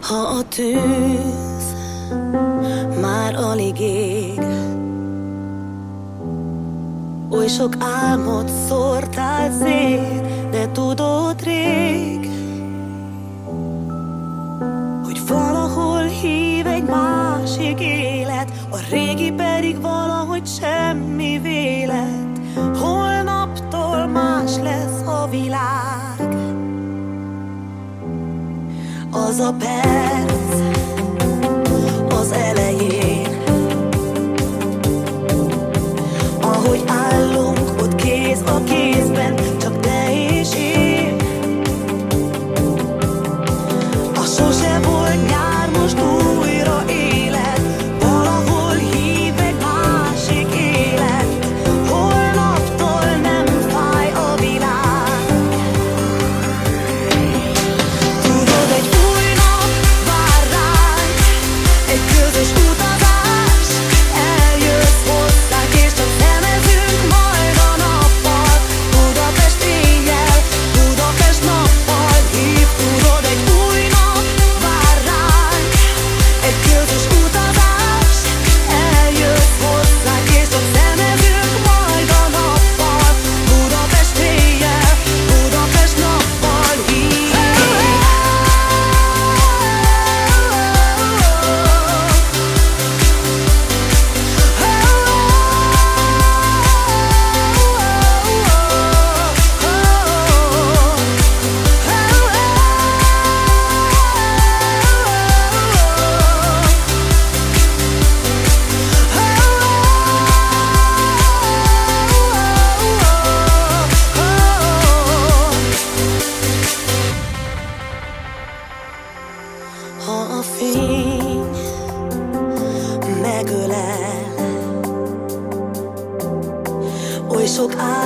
[0.00, 1.74] Ha a tűz
[3.00, 4.40] már alig ég,
[7.30, 10.29] Oly sok álmot szórtál szét,
[29.40, 30.29] Az a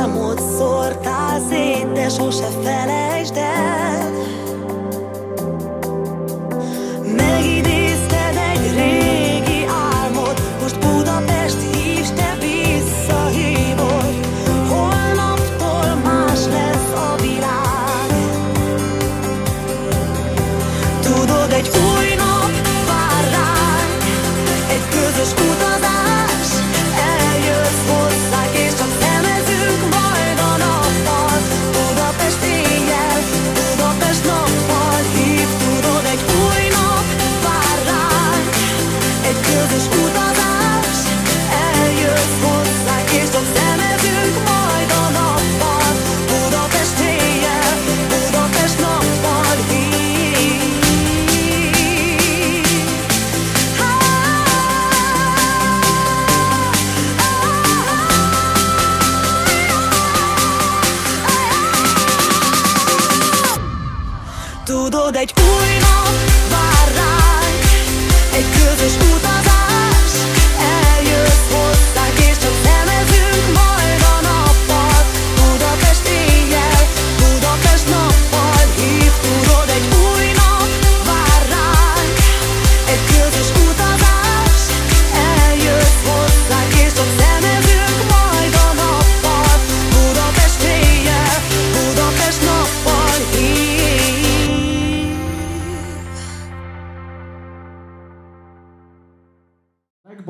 [0.00, 4.12] sok álmot szórtál szét, de sose felejtsd el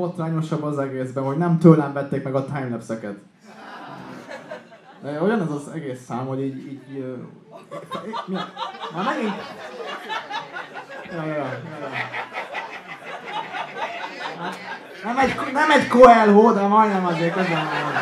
[0.00, 3.18] Legbotrányosabb az egészben, hogy nem tőlem vették meg a timelapse-eket.
[5.02, 6.66] De olyan ez az egész szám, hogy így...
[6.66, 7.04] így
[8.26, 8.34] mi?
[8.94, 9.34] Már megint...
[11.12, 11.46] Ja, ja, ja,
[15.04, 17.92] Nem egy, nem egy Coelho, de majdnem azért közel van.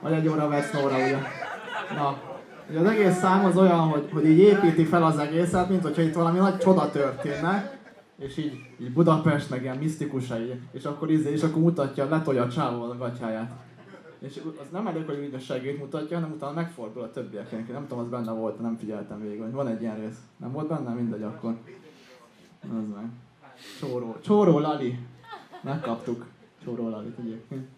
[0.00, 1.18] Vagy egy óra vesz Nóra, ugye.
[1.96, 2.16] Na,
[2.70, 6.02] ugye az egész szám az olyan, hogy, hogy így építi fel az egészet, mint hogyha
[6.02, 7.82] itt valami nagy csoda történne,
[8.16, 12.42] és így, így Budapest meg ilyen misztikus hely, és akkor izé, és akkor mutatja, letolja
[12.42, 13.52] a csávó a gatyáját.
[14.18, 17.72] És az nem elég, hogy így a segét mutatja, hanem utána megfordul a többieknek.
[17.72, 20.18] Nem tudom, az benne volt, nem figyeltem végig, van egy ilyen rész.
[20.36, 20.94] Nem volt benne?
[20.94, 21.56] Mindegy akkor.
[22.60, 23.10] Az meg.
[23.80, 24.16] Csóró.
[24.20, 24.98] Csóró Lali.
[25.62, 26.26] Megkaptuk.
[26.64, 27.68] Csóró Lalit egyébként.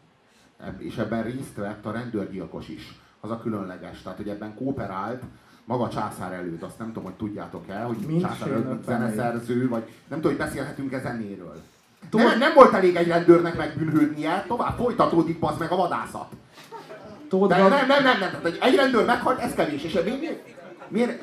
[0.79, 3.01] És ebben részt vett a rendőrgyilkos is.
[3.21, 5.23] Az a különleges, tehát hogy ebben kooperált
[5.67, 9.83] maga császár előtt, azt nem tudom, hogy tudjátok el, hogy Mint császár előtt zeneszerző, vagy
[10.09, 11.63] nem tudom, hogy beszélhetünk e zenéről.
[12.11, 16.33] Tud- Nem, nem volt elég egy rendőrnek megbűnhődnie, tovább folytatódik az meg a vadászat.
[17.29, 20.21] Tóth De nem, nem, nem, nem, tehát egy- egy rendőr meghalt, ez kevés, és miért,
[20.21, 20.43] miért,
[20.89, 21.23] miért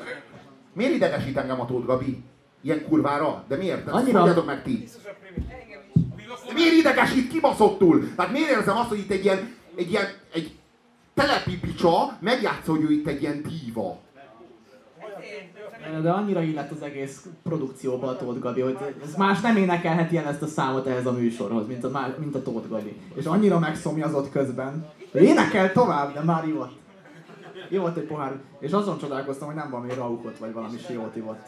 [0.72, 2.22] Miért idegesít engem a Tóth Gabi?
[2.60, 3.44] Ilyen kurvára?
[3.48, 3.84] De miért?
[3.84, 4.88] De Annyira- Mondjátok meg ti.
[6.54, 8.14] Miért idegesít kibaszottul?
[8.16, 10.54] Tehát miért érzem azt, hogy itt egy ilyen, egy ilyen, egy
[11.14, 13.98] telepi picsa megjátsza, hogy ő itt egy ilyen díva.
[16.02, 20.26] De annyira illet az egész produkcióba a Tóth Gabi, hogy ez más nem énekelheti el
[20.26, 23.00] ezt a számot ehhez a műsorhoz, mint a, mint a Tóth Gabi.
[23.14, 26.82] És annyira megszomjazott közben, hogy énekel tovább, de már ivott.
[27.70, 31.46] Ivott egy pohár, és azon csodálkoztam, hogy nem valami rauchot vagy valami siót ivott.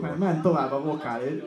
[0.00, 1.42] Men- ment tovább a vokál, és...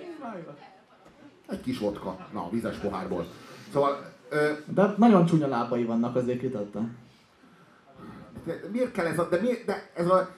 [1.48, 2.28] Egy kis vodka.
[2.34, 3.26] Na, vizes pohárból.
[3.74, 6.98] Szóval, ö, De nagyon csúnya lábai vannak, azért kitettem.
[8.72, 10.30] Miért kell ez a, de, miért, de ez a,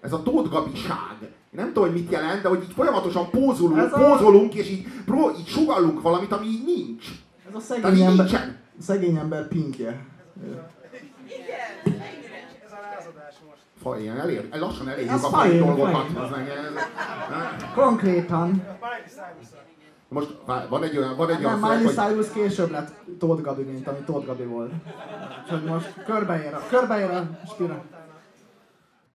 [0.00, 1.16] ez a Tóth Gabiság.
[1.20, 4.70] Én nem tudom, hogy mit jelent, de hogy így folyamatosan pózolunk, Ez a- pózolunk és
[4.70, 7.06] így, pró, így sugallunk valamit, ami így nincs.
[7.48, 8.56] Ez a szegény ember, nincsen.
[8.80, 10.04] szegény ember pinkje.
[12.64, 13.58] Ez a lázadás most.
[13.82, 16.06] Fa, ilyen elér, lassan elérjük Ez a fajn, dolgokat.
[16.16, 18.62] az meg, ez- Konkrétan.
[20.08, 20.36] Most
[20.68, 23.86] van egy olyan, van egy olyan Nem, Miley hogy Cyrus később lett Tóth Gabi, mint
[23.88, 24.72] ami Tóth Gabi volt.
[25.44, 27.84] Úgyhogy most körbeér a, körbeér a spira.